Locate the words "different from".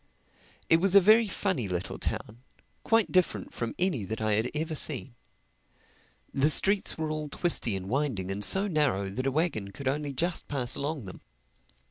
3.11-3.75